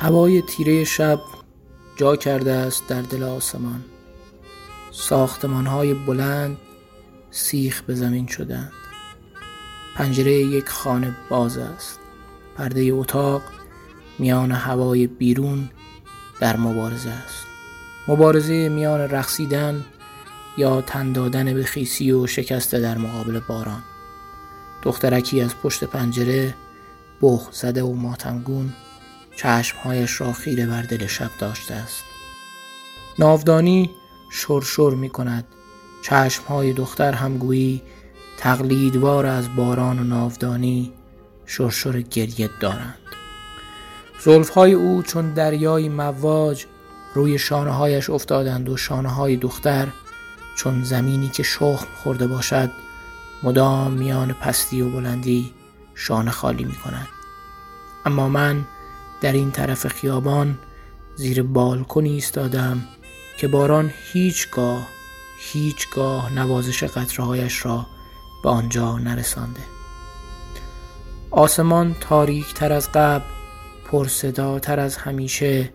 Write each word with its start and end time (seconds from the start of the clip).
هوای 0.00 0.42
تیره 0.42 0.84
شب 0.84 1.20
جا 1.96 2.16
کرده 2.16 2.52
است 2.52 2.86
در 2.88 3.02
دل 3.02 3.22
آسمان. 3.22 3.84
ساختمان 4.92 5.66
های 5.66 5.94
بلند 5.94 6.56
سیخ 7.30 7.82
به 7.82 7.94
زمین 7.94 8.26
شدند. 8.26 8.72
پنجره 9.94 10.32
یک 10.32 10.68
خانه 10.68 11.16
باز 11.30 11.58
است. 11.58 11.98
پرده 12.56 12.80
اتاق 12.92 13.42
میان 14.18 14.52
هوای 14.52 15.06
بیرون 15.06 15.70
در 16.40 16.56
مبارزه 16.56 17.10
است. 17.10 17.46
مبارزه 18.08 18.68
میان 18.68 19.00
رقصیدن 19.00 19.84
یا 20.56 20.80
تن 20.80 21.12
دادن 21.12 21.54
به 21.54 21.64
خیسی 21.64 22.12
و 22.12 22.26
شکسته 22.26 22.80
در 22.80 22.98
مقابل 22.98 23.40
باران. 23.40 23.82
دخترکی 24.82 25.40
از 25.40 25.54
پشت 25.62 25.84
پنجره 25.84 26.54
بخ 27.22 27.48
زده 27.52 27.82
و 27.82 27.92
ماتمگون 27.92 28.72
چشمهایش 29.38 30.20
را 30.20 30.32
خیره 30.32 30.66
بر 30.66 30.82
دل 30.82 31.06
شب 31.06 31.30
داشته 31.38 31.74
است. 31.74 32.04
ناودانی 33.18 33.90
شرشر 34.30 34.90
می 34.90 35.08
کند. 35.08 35.44
چشمهای 36.02 36.72
دختر 36.72 37.12
هم 37.12 37.38
گویی 37.38 37.82
تقلیدوار 38.38 39.26
از 39.26 39.56
باران 39.56 39.98
و 39.98 40.04
ناودانی 40.04 40.92
شرشر 41.46 42.00
گریه 42.00 42.50
دارند. 42.60 42.98
زلفهای 44.20 44.72
او 44.72 45.02
چون 45.02 45.34
دریای 45.34 45.88
مواج 45.88 46.64
روی 47.14 47.38
شانه 47.38 47.70
هایش 47.70 48.10
افتادند 48.10 48.68
و 48.68 48.76
شانه 48.76 49.08
های 49.08 49.36
دختر 49.36 49.88
چون 50.56 50.84
زمینی 50.84 51.28
که 51.28 51.42
شخم 51.42 51.86
خورده 52.02 52.26
باشد 52.26 52.70
مدام 53.42 53.92
میان 53.92 54.32
پستی 54.32 54.82
و 54.82 54.90
بلندی 54.90 55.54
شانه 55.94 56.30
خالی 56.30 56.64
می 56.64 56.74
کند. 56.74 57.08
اما 58.06 58.28
من 58.28 58.64
در 59.20 59.32
این 59.32 59.50
طرف 59.50 59.86
خیابان 59.86 60.58
زیر 61.16 61.42
بالکنی 61.42 62.10
ایستادم 62.10 62.84
که 63.38 63.48
باران 63.48 63.92
هیچگاه 64.12 64.88
هیچگاه 65.38 66.32
نوازش 66.32 66.84
قطرهایش 66.84 67.64
را 67.66 67.86
به 68.42 68.48
آنجا 68.48 68.98
نرسانده 68.98 69.60
آسمان 71.30 71.96
تاریک 72.00 72.54
تر 72.54 72.72
از 72.72 72.92
قبل 72.92 73.24
تر 74.62 74.80
از 74.80 74.96
همیشه 74.96 75.72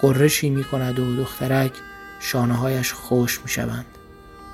قرشی 0.00 0.50
می 0.50 0.64
کند 0.64 0.98
و 0.98 1.16
دخترک 1.16 1.72
شانه 2.20 2.54
هایش 2.54 2.92
خوش 2.92 3.40
می 3.42 3.48
شوند. 3.48 3.86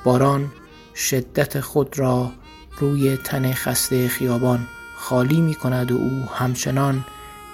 باران 0.04 0.52
شدت 0.94 1.60
خود 1.60 1.98
را 1.98 2.32
روی 2.78 3.16
تن 3.16 3.52
خسته 3.52 4.08
خیابان 4.08 4.66
خالی 4.96 5.40
می 5.40 5.54
کند 5.54 5.92
و 5.92 5.96
او 5.96 6.28
همچنان 6.34 7.04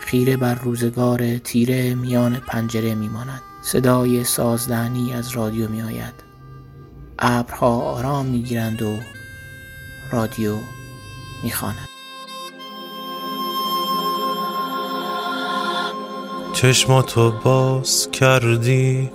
خیره 0.01 0.37
بر 0.37 0.55
روزگار 0.55 1.39
تیره 1.39 1.95
میان 1.95 2.37
پنجره 2.37 2.95
می 2.95 3.09
ماند. 3.09 3.43
صدای 3.63 4.25
سازدهنی 4.25 5.13
از 5.13 5.31
رادیو 5.31 5.69
می 5.69 5.83
آید. 5.83 6.15
ابرها 7.19 7.81
آرام 7.81 8.27
می 8.27 8.43
گیرند 8.43 8.83
و 8.83 8.97
رادیو 10.11 10.55
می 11.43 11.51
خاند. 11.51 11.89
چشماتو 16.53 17.31
باز 17.31 18.11
کردی 18.11 19.11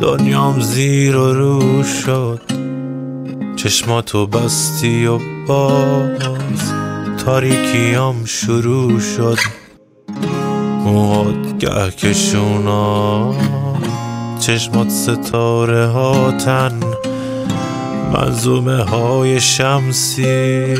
دنیام 0.00 0.60
زیر 0.60 1.16
و 1.16 1.32
رو 1.32 1.82
شد 1.82 2.40
چشماتو 3.56 4.26
بستی 4.26 5.06
و 5.06 5.18
باز 5.46 6.72
تاریکیام 7.24 8.24
شروع 8.24 9.00
شد 9.00 9.38
موهات 10.94 11.58
گه 11.58 11.90
کشونا 11.90 13.34
چشمات 14.40 14.88
ستاره 14.88 15.86
هاتن 15.86 16.80
منظومه 18.12 18.82
های 18.82 19.40
شمسی. 19.40 20.74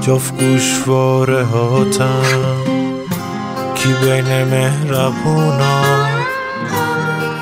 جفت 0.00 0.40
گوشواره 0.40 1.44
هاتن 1.44 2.22
کی 3.74 3.92
بین 3.92 4.44
مهربونا؟ 4.44 5.82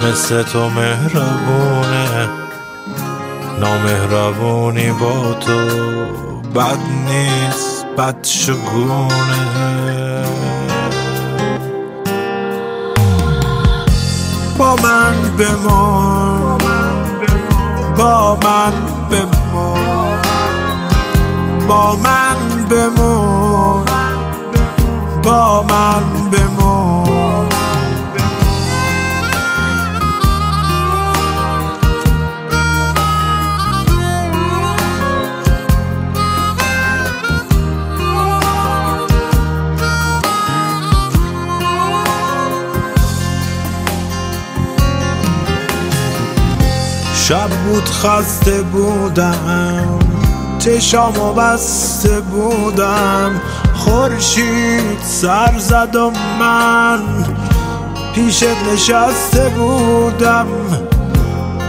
مثل 0.03 0.43
تو 0.43 0.69
مهربونه. 0.69 2.29
نامهربونی 3.61 4.91
با 4.91 5.35
تو 5.41 5.61
بد 6.55 6.79
نیست 7.09 7.87
بد 7.99 8.25
شگونه. 8.25 10.46
با 14.77 14.83
من 14.83 15.37
بمان 15.39 16.59
با 17.97 18.39
من 18.43 18.73
بمان 19.11 20.21
با 21.69 21.97
من 21.97 22.65
بمان 22.71 23.85
با 25.23 25.63
من 25.63 26.16
شب 47.29 47.49
بود 47.49 47.89
خسته 47.89 48.63
بودم. 48.63 49.99
چشامو 50.59 51.33
بسته 51.33 52.21
بودم. 52.21 53.41
خورشید 53.75 55.01
سر 55.03 55.59
زد 55.59 55.97
و 55.97 56.13
من 56.41 56.99
پیشت 58.15 58.45
نشسته 58.73 59.49
بودم. 59.49 60.47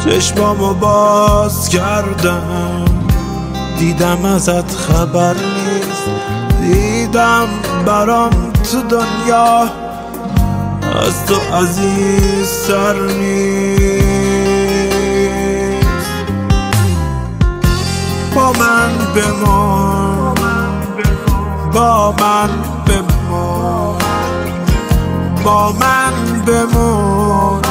چشمامو 0.05 0.73
باز 0.73 1.69
کردم. 1.69 2.85
دیدم 3.79 4.25
ازت 4.25 4.75
خبر 4.75 5.33
نیست. 5.33 6.09
دیدم 6.61 7.47
برام 7.85 8.53
تو 8.71 8.81
دنیا 8.81 9.61
از 11.05 11.25
تو 11.27 11.35
عزیز 11.55 12.47
سر 12.47 12.95
نیست. 13.01 14.16
من 18.67 18.91
بمان 19.15 20.35
با 21.73 22.11
من 22.19 22.49
بمان 22.87 23.97
با 25.43 25.71
من 25.71 26.13
بمان 26.47 27.61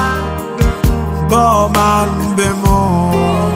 با 1.31 1.69
من 1.69 2.09
بمان 2.37 3.55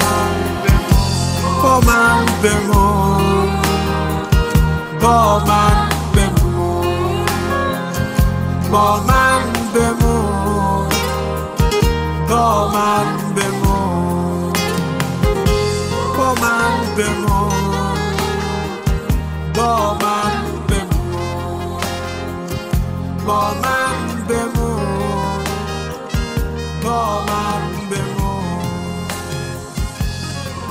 با 1.63 1.81
من 1.81 2.27
بمان 2.43 3.61
با 5.01 5.39
من 5.39 5.89
بمان 6.13 6.87
با 8.73 9.01
من 9.09 9.43
بمان 9.75 10.89
با 12.29 12.69
من 12.69 13.20
بمان 17.01 17.99
با 19.55 19.95
من 19.95 20.33
بمون 20.69 21.81
با 23.27 23.55
من 23.55 24.25
بمون 24.29 25.45
با 26.83 27.25
من 27.29 27.63
بمون 27.91 28.71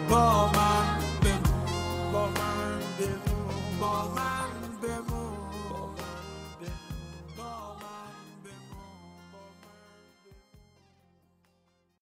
با 0.09 0.45
من 0.45 0.99
بمون 1.23 2.11
با 2.11 2.27
من 2.27 2.79
بمون 2.99 3.79
با 3.79 3.93
من 4.15 4.38